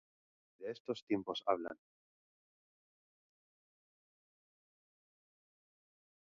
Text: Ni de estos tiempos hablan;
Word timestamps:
Ni 0.57 0.65
de 0.65 0.71
estos 0.71 1.03
tiempos 1.05 1.43
hablan; 1.45 1.77